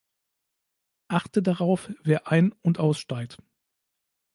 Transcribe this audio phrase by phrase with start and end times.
[1.09, 3.37] Achte darauf, wer ein- und aussteigt.